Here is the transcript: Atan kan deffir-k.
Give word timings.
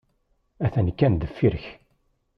Atan 0.65 0.87
kan 0.99 1.13
deffir-k. 1.21 1.65